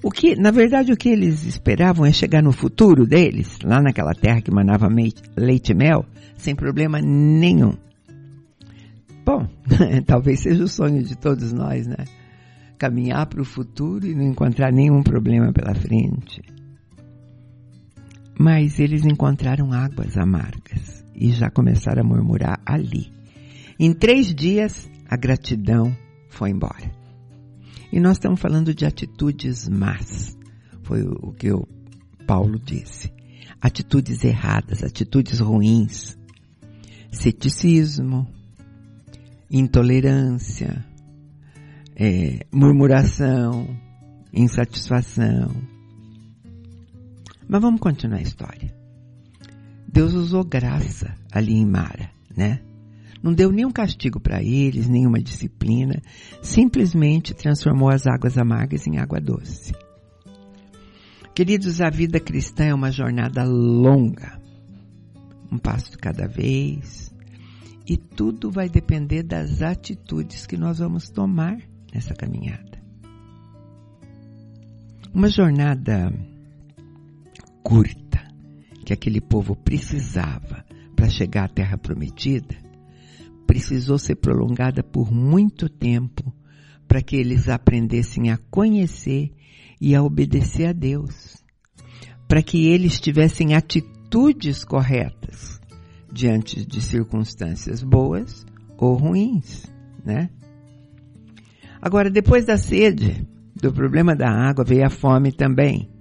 O 0.02 0.11
que, 0.11 0.37
na 0.37 0.50
verdade, 0.50 0.92
o 0.92 0.97
que 0.97 1.09
eles 1.09 1.45
esperavam 1.45 2.07
é 2.07 2.12
chegar 2.12 2.42
no 2.42 2.52
futuro 2.52 3.04
deles, 3.07 3.59
lá 3.64 3.83
naquela 3.83 4.14
terra 4.14 4.40
que 4.40 4.50
manava 4.50 4.88
leite 5.37 5.73
e 5.73 5.75
mel, 5.75 6.07
sem 6.37 6.54
problema 6.54 7.00
nenhum. 7.00 7.75
Bom, 9.25 9.47
talvez 10.07 10.40
seja 10.40 10.64
o 10.64 10.68
sonho 10.68 11.02
de 11.02 11.16
todos 11.16 11.52
nós, 11.52 11.87
né? 11.87 12.07
Caminhar 12.78 13.26
para 13.26 13.42
o 13.42 13.45
futuro 13.45 14.07
e 14.07 14.14
não 14.14 14.25
encontrar 14.25 14.73
nenhum 14.73 15.02
problema 15.02 15.52
pela 15.52 15.75
frente. 15.75 16.40
Mas 18.38 18.78
eles 18.78 19.04
encontraram 19.04 19.73
águas 19.73 20.16
amargas 20.16 21.04
e 21.14 21.33
já 21.33 21.50
começaram 21.50 22.02
a 22.02 22.07
murmurar 22.07 22.61
ali. 22.64 23.12
Em 23.78 23.92
três 23.92 24.33
dias, 24.33 24.88
a 25.09 25.16
gratidão 25.16 25.97
foi 26.28 26.50
embora. 26.50 26.92
E 27.90 27.99
nós 27.99 28.12
estamos 28.12 28.40
falando 28.40 28.75
de 28.75 28.85
atitudes 28.85 29.68
más. 29.68 30.37
Foi 30.83 31.02
o 31.02 31.33
que 31.33 31.50
o 31.50 31.66
Paulo 32.26 32.59
disse. 32.59 33.12
Atitudes 33.61 34.23
erradas, 34.23 34.85
atitudes 34.85 35.40
ruins. 35.40 36.16
Ceticismo, 37.11 38.26
intolerância, 39.50 40.85
é, 41.97 42.47
murmuração, 42.52 43.66
insatisfação. 44.33 45.50
Mas 47.49 47.62
vamos 47.62 47.81
continuar 47.81 48.19
a 48.19 48.23
história. 48.23 48.75
Deus 49.90 50.12
usou 50.12 50.45
graça 50.45 51.14
ali 51.33 51.55
em 51.55 51.64
Mara, 51.67 52.11
né? 52.37 52.61
Não 53.23 53.33
deu 53.33 53.50
nenhum 53.50 53.71
castigo 53.71 54.21
para 54.21 54.43
eles, 54.43 54.87
nenhuma 54.87 55.19
disciplina, 55.19 56.00
simplesmente 56.43 57.35
transformou 57.35 57.88
as 57.88 58.07
águas 58.07 58.37
amargas 58.38 58.87
em 58.87 58.99
água 58.99 59.21
doce. 59.21 59.73
Queridos, 61.35 61.81
a 61.81 61.88
vida 61.88 62.21
cristã 62.21 62.64
é 62.64 62.75
uma 62.75 62.93
jornada 62.93 63.45
longa, 63.45 64.40
um 65.50 65.59
passo 65.59 65.93
de 65.93 65.99
cada 65.99 66.28
vez, 66.28 67.12
e 67.87 67.97
tudo 67.97 68.50
vai 68.50 68.69
depender 68.69 69.23
das 69.23 69.62
atitudes 69.62 70.47
que 70.47 70.57
nós 70.57 70.78
vamos 70.78 71.09
tomar 71.09 71.57
nessa 71.93 72.14
caminhada. 72.14 72.78
Uma 75.12 75.28
jornada 75.28 76.12
curta 77.68 78.26
que 78.82 78.94
aquele 78.94 79.20
povo 79.20 79.54
precisava 79.54 80.64
para 80.96 81.10
chegar 81.10 81.44
à 81.44 81.48
terra 81.48 81.76
prometida 81.76 82.56
precisou 83.46 83.98
ser 83.98 84.14
prolongada 84.14 84.82
por 84.82 85.12
muito 85.12 85.68
tempo 85.68 86.34
para 86.87 87.02
que 87.02 87.14
eles 87.14 87.46
aprendessem 87.46 88.30
a 88.30 88.38
conhecer 88.50 89.34
e 89.78 89.94
a 89.94 90.02
obedecer 90.02 90.68
a 90.68 90.72
Deus, 90.72 91.37
para 92.26 92.42
que 92.42 92.68
eles 92.68 92.98
tivessem 92.98 93.54
atitudes 93.54 94.64
corretas 94.64 95.60
diante 96.10 96.64
de 96.64 96.80
circunstâncias 96.80 97.82
boas 97.82 98.46
ou 98.78 98.94
ruins, 98.94 99.70
né? 100.02 100.30
Agora, 101.82 102.10
depois 102.10 102.46
da 102.46 102.56
sede, 102.56 103.28
do 103.54 103.70
problema 103.75 104.16
da 104.16 104.30
água, 104.30 104.64
veio 104.64 104.87
a 104.87 104.90
fome 104.90 105.32
também. 105.32 105.98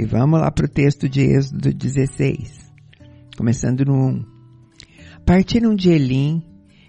E 0.00 0.04
vamos 0.06 0.40
lá 0.40 0.50
para 0.50 0.64
o 0.64 0.68
texto 0.68 1.06
de 1.06 1.20
Êxodo 1.20 1.74
16, 1.74 2.72
começando 3.36 3.84
no 3.84 3.92
1. 3.92 4.24
Partiram 5.26 5.74
de 5.74 5.90
Elim 5.90 6.42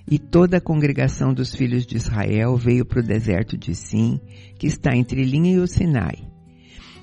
e 0.10 0.18
toda 0.18 0.60
a 0.60 0.62
congregação 0.62 1.34
dos 1.34 1.53
filhos 1.53 1.86
de 1.86 1.98
Israel 1.98 2.56
veio 2.56 2.86
para 2.86 3.01
o 3.01 3.03
deserto 3.03 3.58
de 3.58 3.75
Sim, 3.75 4.18
que 4.58 4.65
está 4.65 4.96
entre 4.96 5.24
Elim 5.24 5.56
e 5.56 5.60
o 5.60 5.68
Sinai, 5.68 6.25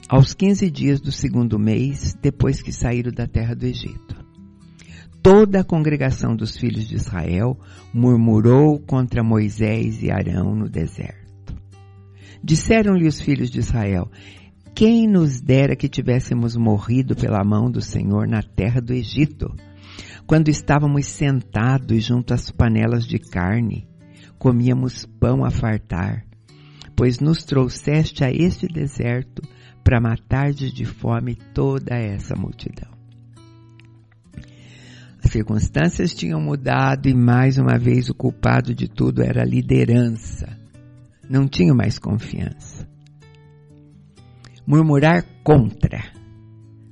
aos 0.08 0.32
15 0.32 0.70
dias 0.70 0.98
do 0.98 1.12
segundo 1.12 1.58
mês, 1.58 2.16
depois 2.22 2.62
que 2.62 2.72
saíram 2.72 3.12
da 3.12 3.26
terra 3.26 3.54
do 3.54 3.66
Egito. 3.66 4.16
Toda 5.22 5.60
a 5.60 5.64
congregação 5.64 6.34
dos 6.34 6.56
filhos 6.56 6.88
de 6.88 6.94
Israel 6.94 7.60
murmurou 7.92 8.78
contra 8.78 9.22
Moisés 9.22 10.02
e 10.02 10.10
Arão 10.10 10.54
no 10.54 10.70
deserto. 10.70 11.28
Disseram-lhe 12.42 13.06
os 13.06 13.20
filhos 13.20 13.50
de 13.50 13.58
Israel, 13.58 14.10
quem 14.78 15.08
nos 15.08 15.40
dera 15.40 15.74
que 15.74 15.88
tivéssemos 15.88 16.54
morrido 16.54 17.16
pela 17.16 17.42
mão 17.42 17.68
do 17.68 17.80
Senhor 17.80 18.28
na 18.28 18.44
terra 18.44 18.80
do 18.80 18.92
Egito, 18.92 19.52
quando 20.24 20.50
estávamos 20.50 21.04
sentados 21.06 22.04
junto 22.04 22.32
às 22.32 22.48
panelas 22.52 23.04
de 23.04 23.18
carne, 23.18 23.88
comíamos 24.38 25.04
pão 25.04 25.44
a 25.44 25.50
fartar, 25.50 26.24
pois 26.94 27.18
nos 27.18 27.42
trouxeste 27.42 28.22
a 28.22 28.30
este 28.30 28.68
deserto 28.68 29.42
para 29.82 30.00
matar 30.00 30.52
de 30.52 30.84
fome 30.84 31.34
toda 31.52 31.96
essa 31.96 32.36
multidão. 32.36 32.92
As 35.20 35.32
circunstâncias 35.32 36.14
tinham 36.14 36.40
mudado 36.40 37.08
e 37.08 37.14
mais 37.14 37.58
uma 37.58 37.76
vez 37.76 38.08
o 38.08 38.14
culpado 38.14 38.72
de 38.72 38.86
tudo 38.86 39.24
era 39.24 39.42
a 39.42 39.44
liderança 39.44 40.56
não 41.28 41.46
tinham 41.46 41.76
mais 41.76 41.98
confiança. 41.98 42.88
Murmurar 44.68 45.24
contra, 45.42 46.12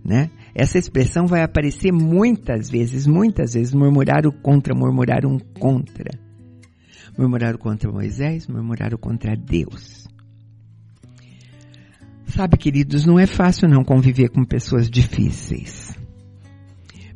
né? 0.02 0.30
Essa 0.54 0.78
expressão 0.78 1.26
vai 1.26 1.42
aparecer 1.42 1.92
muitas 1.92 2.70
vezes, 2.70 3.06
muitas 3.06 3.52
vezes, 3.52 3.74
murmurar 3.74 4.26
o 4.26 4.32
contra, 4.32 4.74
murmurar 4.74 5.26
um 5.26 5.38
contra. 5.38 6.18
Murmurar 7.18 7.58
contra 7.58 7.92
Moisés, 7.92 8.46
murmurar 8.46 8.96
contra 8.96 9.36
Deus. 9.36 10.08
Sabe, 12.28 12.56
queridos, 12.56 13.04
não 13.04 13.18
é 13.18 13.26
fácil 13.26 13.68
não 13.68 13.84
conviver 13.84 14.30
com 14.30 14.42
pessoas 14.42 14.88
difíceis. 14.88 15.94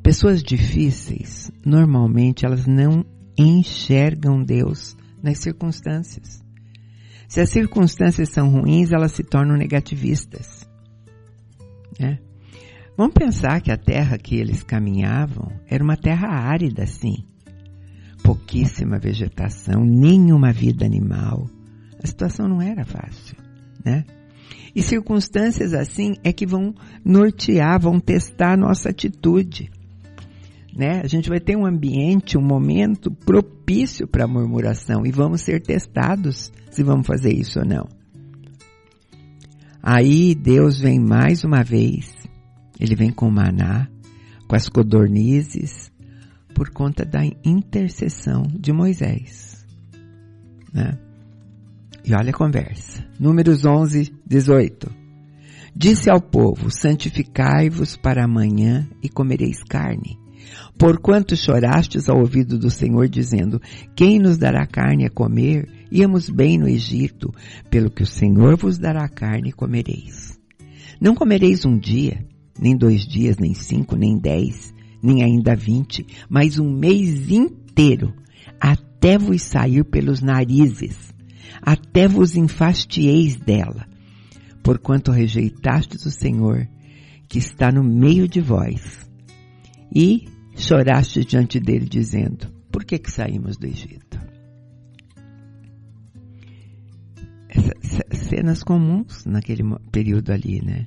Pessoas 0.02 0.42
difíceis, 0.42 1.50
normalmente, 1.64 2.44
elas 2.44 2.66
não 2.66 3.02
enxergam 3.38 4.44
Deus 4.44 4.94
nas 5.22 5.38
circunstâncias. 5.38 6.42
Se 7.30 7.40
as 7.40 7.48
circunstâncias 7.50 8.30
são 8.30 8.50
ruins, 8.50 8.90
elas 8.90 9.12
se 9.12 9.22
tornam 9.22 9.56
negativistas. 9.56 10.68
Né? 11.96 12.18
Vamos 12.96 13.14
pensar 13.14 13.60
que 13.60 13.70
a 13.70 13.76
terra 13.76 14.18
que 14.18 14.34
eles 14.34 14.64
caminhavam 14.64 15.52
era 15.68 15.82
uma 15.82 15.96
terra 15.96 16.26
árida, 16.26 16.84
sim. 16.88 17.24
Pouquíssima 18.24 18.98
vegetação, 18.98 19.84
nenhuma 19.84 20.52
vida 20.52 20.84
animal. 20.84 21.48
A 22.02 22.06
situação 22.08 22.48
não 22.48 22.60
era 22.60 22.84
fácil, 22.84 23.36
né? 23.84 24.04
E 24.74 24.82
circunstâncias 24.82 25.72
assim 25.72 26.14
é 26.24 26.32
que 26.32 26.44
vão 26.44 26.74
nortear, 27.04 27.80
vão 27.80 28.00
testar 28.00 28.54
a 28.54 28.56
nossa 28.56 28.88
atitude 28.88 29.70
né? 30.74 31.00
A 31.02 31.06
gente 31.06 31.28
vai 31.28 31.40
ter 31.40 31.56
um 31.56 31.66
ambiente, 31.66 32.38
um 32.38 32.42
momento 32.42 33.10
propício 33.10 34.06
para 34.06 34.26
murmuração 34.26 35.04
e 35.04 35.10
vamos 35.10 35.42
ser 35.42 35.60
testados 35.60 36.52
se 36.70 36.82
vamos 36.82 37.06
fazer 37.06 37.32
isso 37.32 37.58
ou 37.58 37.64
não. 37.64 37.88
Aí 39.82 40.34
Deus 40.34 40.80
vem 40.80 41.00
mais 41.00 41.42
uma 41.42 41.62
vez, 41.62 42.14
ele 42.78 42.94
vem 42.94 43.10
com 43.10 43.26
o 43.28 43.32
maná, 43.32 43.88
com 44.46 44.54
as 44.54 44.68
codornizes, 44.68 45.90
por 46.54 46.70
conta 46.70 47.04
da 47.04 47.24
intercessão 47.44 48.42
de 48.42 48.72
Moisés. 48.72 49.66
Né? 50.72 50.98
E 52.04 52.14
olha 52.14 52.30
a 52.30 52.34
conversa. 52.34 53.04
Números 53.18 53.64
11, 53.64 54.12
18. 54.26 54.90
Disse 55.74 56.10
ao 56.10 56.20
povo, 56.20 56.70
santificai-vos 56.70 57.96
para 57.96 58.24
amanhã 58.24 58.88
e 59.02 59.08
comereis 59.08 59.62
carne 59.62 60.18
Porquanto 60.78 61.36
chorastes 61.36 62.08
ao 62.08 62.18
ouvido 62.18 62.58
do 62.58 62.70
Senhor, 62.70 63.08
dizendo, 63.08 63.60
quem 63.94 64.18
nos 64.18 64.38
dará 64.38 64.66
carne 64.66 65.04
a 65.04 65.10
comer? 65.10 65.68
Íamos 65.90 66.30
bem 66.30 66.58
no 66.58 66.68
Egito, 66.68 67.32
pelo 67.68 67.90
que 67.90 68.02
o 68.02 68.06
Senhor 68.06 68.56
vos 68.56 68.78
dará 68.78 69.08
carne 69.08 69.50
e 69.50 69.52
comereis. 69.52 70.38
Não 71.00 71.14
comereis 71.14 71.64
um 71.64 71.78
dia, 71.78 72.24
nem 72.58 72.76
dois 72.76 73.06
dias, 73.06 73.36
nem 73.38 73.54
cinco, 73.54 73.96
nem 73.96 74.18
dez, 74.18 74.72
nem 75.02 75.22
ainda 75.22 75.56
vinte, 75.56 76.06
mas 76.28 76.58
um 76.58 76.70
mês 76.70 77.30
inteiro, 77.30 78.14
até 78.60 79.18
vos 79.18 79.42
sair 79.42 79.84
pelos 79.84 80.20
narizes, 80.20 81.12
até 81.62 82.06
vos 82.06 82.36
enfastieis 82.36 83.36
dela, 83.36 83.86
porquanto 84.62 85.10
rejeitastes 85.10 86.04
o 86.04 86.10
Senhor, 86.10 86.68
que 87.28 87.38
está 87.38 87.72
no 87.72 87.82
meio 87.82 88.28
de 88.28 88.40
vós, 88.40 89.09
e 89.94 90.28
choraste 90.56 91.24
diante 91.24 91.58
dele 91.58 91.86
dizendo, 91.86 92.48
por 92.70 92.84
que 92.84 92.98
que 92.98 93.10
saímos 93.10 93.56
do 93.56 93.66
Egito? 93.66 94.20
Essas 97.48 98.18
cenas 98.28 98.62
comuns 98.62 99.24
naquele 99.26 99.62
período 99.90 100.30
ali, 100.30 100.62
né? 100.64 100.86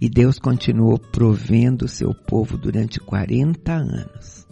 E 0.00 0.08
Deus 0.08 0.38
continuou 0.38 0.96
provendo 0.98 1.86
o 1.86 1.88
seu 1.88 2.14
povo 2.14 2.56
durante 2.56 3.00
40 3.00 3.72
anos, 3.72 4.46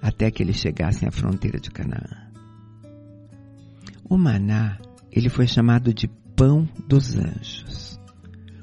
até 0.00 0.30
que 0.30 0.42
eles 0.42 0.56
chegassem 0.56 1.06
à 1.06 1.10
fronteira 1.10 1.60
de 1.60 1.70
Canaã. 1.70 2.30
O 4.08 4.16
maná, 4.16 4.78
ele 5.12 5.28
foi 5.28 5.46
chamado 5.46 5.92
de 5.92 6.08
pão 6.34 6.66
dos 6.88 7.16
anjos. 7.16 8.00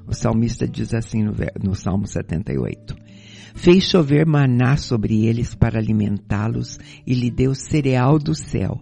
O 0.07 0.13
salmista 0.13 0.67
diz 0.67 0.95
assim 0.95 1.21
no, 1.21 1.33
no 1.63 1.75
Salmo 1.75 2.07
78 2.07 3.04
fez 3.55 3.85
chover 3.85 4.25
maná 4.25 4.77
sobre 4.77 5.25
eles 5.25 5.55
para 5.55 5.79
alimentá-los 5.79 6.77
e 7.07 7.13
lhe 7.13 7.31
deu 7.31 7.55
cereal 7.55 8.19
do 8.19 8.35
céu. 8.35 8.79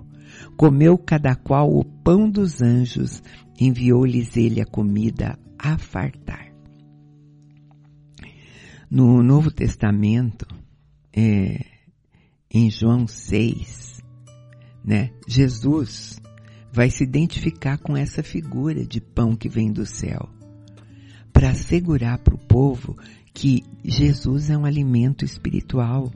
Comeu 0.58 0.98
cada 0.98 1.36
qual 1.36 1.72
o 1.74 1.86
pão 1.86 2.30
dos 2.30 2.62
anjos, 2.62 3.24
enviou-lhes 3.60 4.36
ele 4.36 4.60
a 4.60 4.66
comida 4.66 5.38
a 5.58 5.78
fartar. 5.78 6.52
No 8.90 9.24
Novo 9.24 9.50
Testamento, 9.50 10.46
é, 11.16 11.66
em 12.52 12.70
João 12.70 13.08
6, 13.08 14.04
né, 14.84 15.12
Jesus 15.28 16.22
vai 16.72 16.90
se 16.90 17.04
identificar 17.04 17.78
com 17.78 17.96
essa 17.96 18.22
figura 18.22 18.86
de 18.86 19.00
pão 19.00 19.36
que 19.36 19.48
vem 19.48 19.72
do 19.72 19.86
céu, 19.86 20.30
para 21.32 21.50
assegurar 21.50 22.20
para 22.20 22.36
o 22.36 22.38
povo 22.38 22.96
que 23.34 23.64
Jesus 23.84 24.50
é 24.50 24.58
um 24.58 24.66
alimento 24.66 25.26
espiritual. 25.26 26.12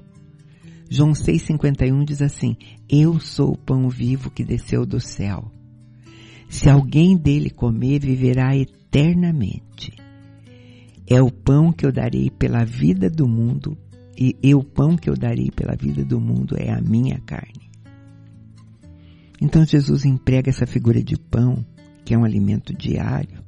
João 0.90 1.12
6,51 1.12 2.06
diz 2.06 2.22
assim: 2.22 2.56
Eu 2.88 3.20
sou 3.20 3.54
o 3.54 3.58
pão 3.58 3.90
vivo 3.90 4.30
que 4.30 4.44
desceu 4.44 4.86
do 4.86 5.00
céu. 5.00 5.52
Se 6.48 6.70
alguém 6.70 7.18
dele 7.18 7.50
comer, 7.50 8.00
viverá 8.00 8.56
eternamente. 8.56 9.92
É 11.06 11.22
o 11.22 11.32
pão 11.32 11.72
que 11.72 11.86
eu 11.86 11.92
darei 11.92 12.30
pela 12.30 12.64
vida 12.64 13.10
do 13.10 13.28
mundo, 13.28 13.78
e, 14.18 14.36
e 14.42 14.56
o 14.56 14.64
pão 14.64 14.96
que 14.96 15.10
eu 15.10 15.16
darei 15.16 15.50
pela 15.52 15.76
vida 15.76 16.04
do 16.04 16.20
mundo 16.20 16.56
é 16.58 16.72
a 16.72 16.82
minha 16.82 17.20
carne. 17.20 17.70
Então 19.42 19.66
Jesus 19.66 20.06
emprega 20.06 20.50
essa 20.50 20.66
figura 20.66 21.04
de 21.04 21.18
pão, 21.18 21.66
que 22.04 22.14
é 22.14 22.18
um 22.18 22.24
alimento 22.24 22.74
diário, 22.74 23.44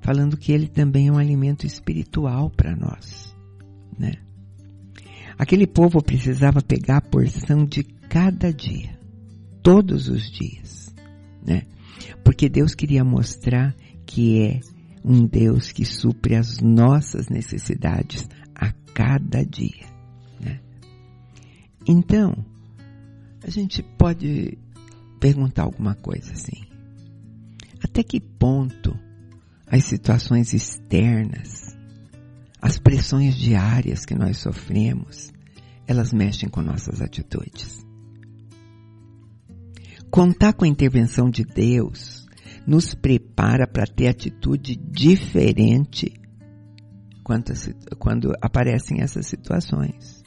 falando 0.00 0.36
que 0.36 0.52
ele 0.52 0.66
também 0.66 1.08
é 1.08 1.12
um 1.12 1.18
alimento 1.18 1.66
espiritual 1.66 2.50
para 2.50 2.74
nós, 2.74 3.34
né? 3.98 4.14
Aquele 5.38 5.66
povo 5.66 6.02
precisava 6.02 6.60
pegar 6.60 6.98
a 6.98 7.02
porção 7.02 7.64
de 7.64 7.82
cada 7.82 8.52
dia, 8.52 8.98
todos 9.62 10.08
os 10.08 10.30
dias, 10.30 10.94
né? 11.46 11.62
Porque 12.24 12.48
Deus 12.48 12.74
queria 12.74 13.04
mostrar 13.04 13.74
que 14.04 14.42
é 14.42 14.60
um 15.04 15.26
Deus 15.26 15.72
que 15.72 15.84
supre 15.84 16.34
as 16.34 16.60
nossas 16.60 17.28
necessidades 17.28 18.28
a 18.54 18.72
cada 18.92 19.44
dia, 19.44 19.86
né? 20.40 20.60
Então, 21.86 22.34
a 23.42 23.50
gente 23.50 23.82
pode 23.82 24.58
perguntar 25.18 25.62
alguma 25.62 25.94
coisa 25.94 26.32
assim. 26.32 26.64
Até 27.82 28.02
que 28.02 28.20
ponto 28.20 28.94
as 29.70 29.84
situações 29.84 30.52
externas, 30.52 31.76
as 32.60 32.78
pressões 32.78 33.36
diárias 33.36 34.04
que 34.04 34.14
nós 34.14 34.38
sofremos, 34.38 35.32
elas 35.86 36.12
mexem 36.12 36.48
com 36.48 36.60
nossas 36.60 37.00
atitudes? 37.00 37.86
Contar 40.10 40.54
com 40.54 40.64
a 40.64 40.68
intervenção 40.68 41.30
de 41.30 41.44
Deus 41.44 42.26
nos 42.66 42.94
prepara 42.94 43.66
para 43.66 43.86
ter 43.86 44.08
atitude 44.08 44.74
diferente 44.74 46.12
quando, 47.22 47.52
quando 47.98 48.32
aparecem 48.42 49.00
essas 49.00 49.26
situações. 49.26 50.20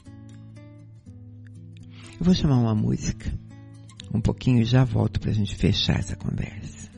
Eu 2.18 2.24
vou 2.24 2.34
chamar 2.34 2.58
uma 2.58 2.74
música 2.74 3.30
um 4.12 4.20
pouquinho 4.20 4.62
e 4.62 4.64
já 4.64 4.84
volto 4.84 5.20
para 5.20 5.30
a 5.30 5.34
gente 5.34 5.54
fechar 5.54 5.98
essa 5.98 6.16
conversa. 6.16 6.93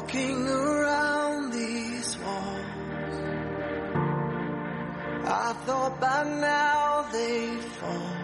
walking 0.00 0.48
around 0.48 1.52
these 1.52 2.16
walls. 2.18 3.16
I 5.24 5.52
thought 5.66 6.00
by 6.00 6.24
now 6.24 7.06
they'd 7.12 7.64
fall. 7.78 8.16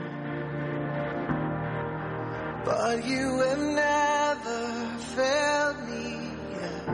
But 2.64 3.06
you 3.06 3.38
have 3.40 3.58
never 3.58 4.98
failed 5.14 5.88
me 5.88 6.30
yet. 6.60 6.86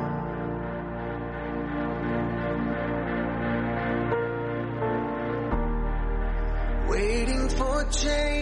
Waiting 6.89 7.49
for 7.49 7.85
change. 7.85 8.42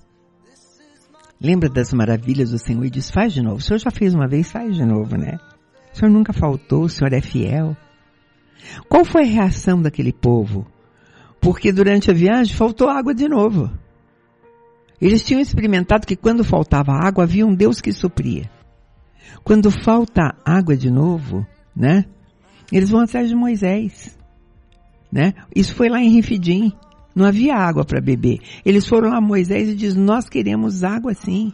Lembra 1.41 1.69
das 1.69 1.91
maravilhas 1.91 2.51
do 2.51 2.59
Senhor 2.59 2.85
e 2.85 2.89
diz, 2.89 3.09
faz 3.09 3.33
de 3.33 3.41
novo. 3.41 3.57
O 3.57 3.61
Senhor 3.61 3.79
já 3.79 3.89
fez 3.89 4.13
uma 4.13 4.27
vez, 4.27 4.51
faz 4.51 4.75
de 4.75 4.85
novo, 4.85 5.17
né? 5.17 5.39
O 5.91 5.97
Senhor 5.97 6.11
nunca 6.11 6.31
faltou, 6.31 6.83
o 6.83 6.89
Senhor 6.89 7.11
é 7.13 7.21
fiel. 7.21 7.75
Qual 8.87 9.03
foi 9.03 9.23
a 9.23 9.27
reação 9.27 9.81
daquele 9.81 10.13
povo? 10.13 10.67
Porque 11.39 11.71
durante 11.71 12.11
a 12.11 12.13
viagem 12.13 12.55
faltou 12.55 12.87
água 12.89 13.13
de 13.13 13.27
novo. 13.27 13.71
Eles 15.01 15.23
tinham 15.23 15.41
experimentado 15.41 16.05
que 16.05 16.15
quando 16.15 16.43
faltava 16.43 16.91
água, 16.91 17.23
havia 17.23 17.45
um 17.45 17.55
Deus 17.55 17.81
que 17.81 17.91
supria. 17.91 18.49
Quando 19.43 19.71
falta 19.71 20.35
água 20.45 20.77
de 20.77 20.91
novo, 20.91 21.45
né? 21.75 22.05
Eles 22.71 22.91
vão 22.91 23.01
atrás 23.01 23.27
de 23.27 23.35
Moisés 23.35 24.15
né? 25.11 25.33
Isso 25.53 25.75
foi 25.75 25.89
lá 25.89 25.99
em 25.99 26.09
Rifidim. 26.09 26.71
Não 27.13 27.25
havia 27.25 27.55
água 27.55 27.83
para 27.83 28.01
beber. 28.01 28.39
Eles 28.65 28.87
foram 28.87 29.09
lá 29.09 29.19
Moisés 29.19 29.69
e 29.69 29.75
diz: 29.75 29.95
"Nós 29.95 30.29
queremos 30.29 30.83
água 30.83 31.13
sim". 31.13 31.53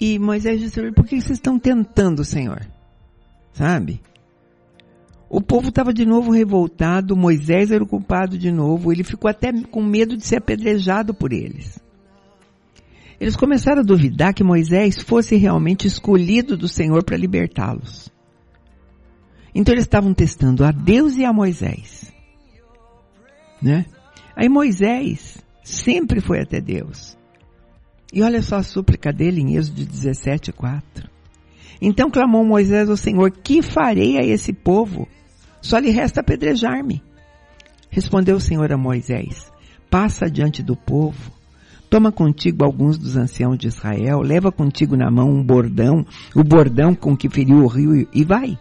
E 0.00 0.18
Moisés 0.18 0.60
disse: 0.60 0.92
"Por 0.92 1.04
que 1.04 1.20
vocês 1.20 1.38
estão 1.38 1.58
tentando, 1.58 2.24
Senhor?" 2.24 2.66
Sabe? 3.52 4.00
O 5.28 5.40
povo 5.40 5.68
estava 5.68 5.92
de 5.92 6.04
novo 6.04 6.32
revoltado, 6.32 7.16
Moisés 7.16 7.70
era 7.70 7.84
o 7.84 7.86
culpado 7.86 8.36
de 8.36 8.50
novo, 8.50 8.90
ele 8.90 9.04
ficou 9.04 9.30
até 9.30 9.52
com 9.52 9.82
medo 9.82 10.16
de 10.16 10.26
ser 10.26 10.36
apedrejado 10.36 11.14
por 11.14 11.32
eles. 11.32 11.78
Eles 13.20 13.36
começaram 13.36 13.80
a 13.80 13.84
duvidar 13.84 14.34
que 14.34 14.42
Moisés 14.42 15.00
fosse 15.00 15.36
realmente 15.36 15.86
escolhido 15.86 16.56
do 16.56 16.66
Senhor 16.66 17.04
para 17.04 17.16
libertá-los. 17.16 18.10
Então 19.54 19.74
eles 19.74 19.84
estavam 19.84 20.14
testando 20.14 20.64
a 20.64 20.72
Deus 20.72 21.16
e 21.16 21.24
a 21.24 21.32
Moisés 21.32 22.10
né? 23.60 23.84
Aí 24.34 24.48
Moisés 24.48 25.38
sempre 25.62 26.20
foi 26.20 26.40
até 26.40 26.60
Deus. 26.60 27.16
E 28.12 28.22
olha 28.22 28.42
só 28.42 28.56
a 28.56 28.62
súplica 28.62 29.12
dele 29.12 29.40
em 29.40 29.56
Êxodo 29.56 29.84
17, 29.84 30.52
4. 30.52 31.08
Então 31.80 32.10
clamou 32.10 32.44
Moisés 32.44 32.90
ao 32.90 32.96
Senhor, 32.96 33.30
que 33.30 33.62
farei 33.62 34.18
a 34.18 34.24
esse 34.24 34.52
povo? 34.52 35.08
Só 35.62 35.78
lhe 35.78 35.90
resta 35.90 36.20
apedrejar-me. 36.20 37.02
Respondeu 37.90 38.36
o 38.36 38.40
Senhor 38.40 38.72
a 38.72 38.76
Moisés, 38.76 39.50
passa 39.90 40.30
diante 40.30 40.62
do 40.62 40.76
povo, 40.76 41.32
toma 41.88 42.12
contigo 42.12 42.64
alguns 42.64 42.96
dos 42.96 43.16
anciãos 43.16 43.58
de 43.58 43.66
Israel, 43.66 44.20
leva 44.20 44.52
contigo 44.52 44.96
na 44.96 45.10
mão 45.10 45.28
um 45.28 45.42
bordão, 45.42 46.06
o 46.34 46.44
bordão 46.44 46.94
com 46.94 47.16
que 47.16 47.28
feriu 47.28 47.64
o 47.64 47.66
rio 47.66 48.08
e 48.12 48.24
vai. 48.24 48.56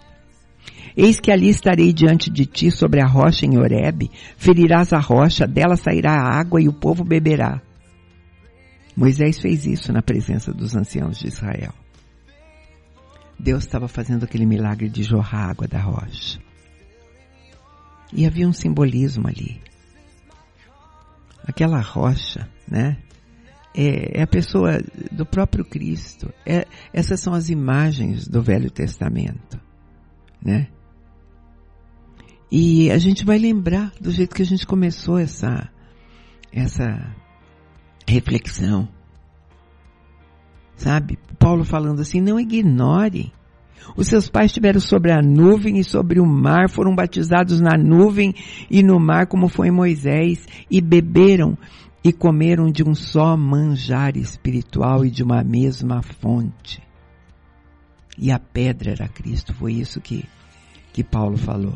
Eis 1.02 1.18
que 1.18 1.32
ali 1.32 1.48
estarei 1.48 1.94
diante 1.94 2.30
de 2.30 2.46
ti 2.46 2.70
sobre 2.70 3.02
a 3.02 3.08
rocha 3.08 3.46
em 3.46 3.58
Horebe, 3.58 4.12
ferirás 4.36 4.92
a 4.92 5.00
rocha, 5.00 5.48
dela 5.48 5.78
sairá 5.78 6.12
a 6.12 6.38
água 6.38 6.62
e 6.62 6.68
o 6.68 6.74
povo 6.74 7.06
beberá. 7.06 7.62
Moisés 8.98 9.40
fez 9.40 9.66
isso 9.66 9.94
na 9.94 10.02
presença 10.02 10.54
dos 10.54 10.76
anciãos 10.76 11.18
de 11.18 11.28
Israel. 11.28 11.74
Deus 13.40 13.64
estava 13.64 13.88
fazendo 13.88 14.26
aquele 14.26 14.46
milagre 14.46 14.90
de 14.90 15.02
jorrar 15.02 15.52
água 15.52 15.70
da 15.70 15.80
rocha. 15.80 16.38
E 18.12 18.26
havia 18.26 18.46
um 18.46 18.52
simbolismo 18.52 19.26
ali. 19.26 19.62
Aquela 21.48 21.80
rocha, 21.80 22.46
né? 22.68 22.98
É, 23.74 24.20
é 24.20 24.22
a 24.22 24.28
pessoa 24.28 24.84
do 25.10 25.26
próprio 25.26 25.64
Cristo. 25.64 26.30
É, 26.46 26.68
essas 26.92 27.22
são 27.22 27.34
as 27.34 27.48
imagens 27.48 28.28
do 28.28 28.42
Velho 28.44 28.70
Testamento, 28.70 29.58
né? 30.44 30.68
E 32.52 32.90
a 32.92 32.98
gente 32.98 33.24
vai 33.24 33.38
lembrar 33.38 33.92
do 34.02 34.12
jeito 34.12 34.36
que 34.36 34.42
a 34.42 34.46
gente 34.46 34.66
começou 34.66 35.20
essa, 35.20 35.70
essa 36.52 37.16
reflexão. 38.08 38.88
Sabe? 40.76 41.20
Paulo 41.38 41.64
falando 41.64 42.02
assim, 42.02 42.20
não 42.20 42.40
ignore. 42.40 43.32
Os 43.96 44.08
seus 44.08 44.30
pais 44.30 44.48
estiveram 44.48 44.80
sobre 44.80 45.12
a 45.12 45.22
nuvem 45.22 45.78
e 45.78 45.84
sobre 45.84 46.20
o 46.20 46.26
mar, 46.26 46.70
foram 46.70 46.96
batizados 46.96 47.60
na 47.60 47.78
nuvem 47.78 48.34
e 48.70 48.84
no 48.84 49.00
mar, 49.00 49.28
como 49.28 49.48
foi 49.48 49.72
Moisés, 49.72 50.48
e 50.70 50.82
beberam 50.82 51.58
e 52.04 52.14
comeram 52.14 52.72
de 52.72 52.84
um 52.84 52.96
só 52.96 53.36
manjar 53.36 54.16
espiritual 54.16 55.06
e 55.06 55.12
de 55.12 55.24
uma 55.24 55.44
mesma 55.44 56.02
fonte. 56.02 56.82
E 58.18 58.32
a 58.32 58.40
pedra 58.40 58.92
era 58.92 59.08
Cristo, 59.08 59.54
foi 59.54 59.74
isso 59.74 60.00
que, 60.00 60.26
que 60.94 61.04
Paulo 61.04 61.38
falou. 61.38 61.76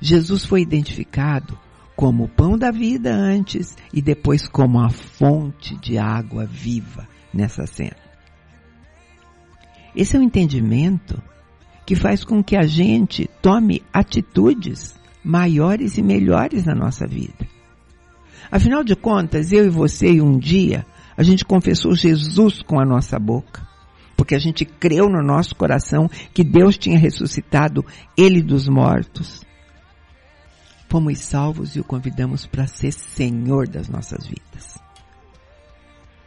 Jesus 0.00 0.44
foi 0.44 0.62
identificado 0.62 1.58
como 1.96 2.24
o 2.24 2.28
pão 2.28 2.56
da 2.56 2.70
vida 2.70 3.12
antes 3.12 3.76
e 3.92 4.00
depois 4.00 4.46
como 4.46 4.78
a 4.78 4.88
fonte 4.88 5.76
de 5.76 5.98
água 5.98 6.46
viva 6.46 7.08
nessa 7.34 7.66
cena. 7.66 7.96
Esse 9.96 10.14
é 10.14 10.18
o 10.20 10.22
um 10.22 10.24
entendimento 10.24 11.20
que 11.84 11.96
faz 11.96 12.22
com 12.22 12.40
que 12.40 12.56
a 12.56 12.62
gente 12.62 13.28
tome 13.42 13.82
atitudes 13.92 14.94
maiores 15.24 15.98
e 15.98 16.02
melhores 16.02 16.64
na 16.64 16.74
nossa 16.74 17.04
vida. 17.04 17.48
Afinal 18.48 18.84
de 18.84 18.94
contas, 18.94 19.50
eu 19.50 19.66
e 19.66 19.68
você, 19.68 20.20
um 20.20 20.38
dia, 20.38 20.86
a 21.16 21.24
gente 21.24 21.44
confessou 21.44 21.96
Jesus 21.96 22.62
com 22.62 22.78
a 22.78 22.84
nossa 22.84 23.18
boca, 23.18 23.66
porque 24.16 24.36
a 24.36 24.38
gente 24.38 24.64
creu 24.64 25.08
no 25.08 25.20
nosso 25.20 25.56
coração 25.56 26.08
que 26.32 26.44
Deus 26.44 26.78
tinha 26.78 26.96
ressuscitado 26.96 27.84
ele 28.16 28.40
dos 28.40 28.68
mortos 28.68 29.47
fomos 30.88 31.18
salvos 31.18 31.76
e 31.76 31.80
o 31.80 31.84
convidamos 31.84 32.46
para 32.46 32.66
ser 32.66 32.92
Senhor 32.92 33.68
das 33.68 33.88
nossas 33.88 34.26
vidas. 34.26 34.78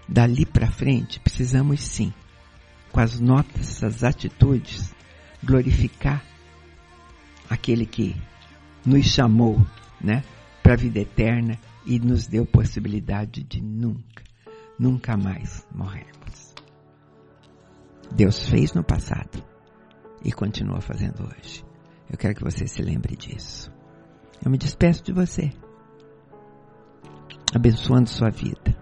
Dali 0.07 0.45
para 0.45 0.69
frente, 0.69 1.19
precisamos 1.19 1.81
sim, 1.81 2.13
com 2.91 2.99
as 2.99 3.19
notas, 3.19 3.83
as 3.83 4.03
atitudes, 4.03 4.93
glorificar 5.43 6.23
aquele 7.49 7.85
que 7.85 8.15
nos 8.85 9.05
chamou, 9.05 9.65
né, 9.99 10.23
para 10.61 10.73
a 10.73 10.77
vida 10.77 10.99
eterna 10.99 11.57
e 11.85 11.99
nos 11.99 12.27
deu 12.27 12.45
possibilidade 12.45 13.43
de 13.43 13.61
nunca, 13.61 14.23
nunca 14.77 15.17
mais 15.17 15.65
morrermos. 15.73 16.53
Deus 18.13 18.47
fez 18.47 18.73
no 18.73 18.83
passado 18.83 19.43
e 20.23 20.31
continua 20.31 20.81
fazendo 20.81 21.23
hoje. 21.23 21.63
Eu 22.09 22.17
quero 22.17 22.35
que 22.35 22.43
você 22.43 22.67
se 22.67 22.81
lembre 22.81 23.15
disso. 23.15 23.71
Eu 24.43 24.49
me 24.49 24.57
despeço 24.57 25.03
de 25.03 25.13
você, 25.13 25.51
abençoando 27.53 28.09
sua 28.09 28.31
vida, 28.31 28.75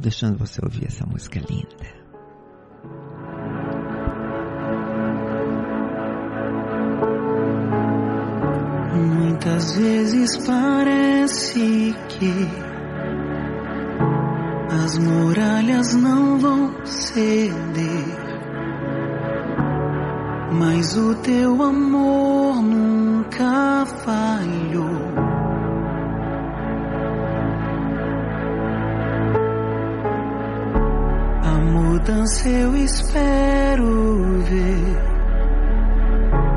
deixando 0.00 0.38
você 0.38 0.58
ouvir 0.64 0.86
essa 0.86 1.04
música 1.06 1.38
linda. 1.38 2.04
Muitas 8.94 9.76
vezes 9.76 10.46
parece 10.46 11.94
que 12.08 12.48
as 14.82 14.98
muralhas 14.98 15.94
não 15.94 16.38
vão 16.38 16.86
ceder 16.86 18.23
mas 20.58 20.96
o 20.96 21.14
teu 21.16 21.60
amor 21.62 22.62
nunca 22.62 23.84
falhou. 24.04 25.00
A 31.42 31.58
mudança 31.72 32.48
eu 32.48 32.76
espero 32.76 34.42
ver, 34.48 34.96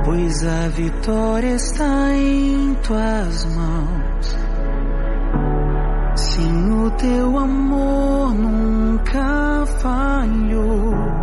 pois 0.05 0.45
a 0.45 0.69
vitória 0.69 1.55
está 1.55 2.13
em 2.13 2.75
tuas 2.83 3.45
mãos. 3.55 4.37
Sim, 6.15 6.85
o 6.85 6.91
teu 6.91 7.37
amor 7.37 8.33
nunca 8.35 9.65
falhou. 9.81 11.16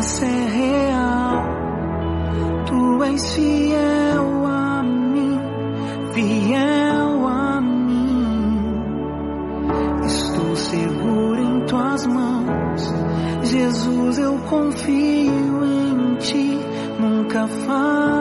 Promessa 0.00 0.24
é 0.24 0.46
real. 0.46 1.44
Tu 2.66 3.04
és 3.04 3.34
fiel 3.34 4.46
a 4.46 4.82
mim, 4.82 5.38
fiel 6.12 7.26
a 7.28 7.60
mim. 7.60 8.62
Estou 10.06 10.56
seguro 10.56 11.42
em 11.42 11.66
tuas 11.66 12.06
mãos. 12.06 12.94
Jesus, 13.42 14.18
eu 14.18 14.38
confio 14.48 15.64
em 15.64 16.16
ti, 16.16 16.58
nunca 16.98 17.46
falharás 17.46 18.19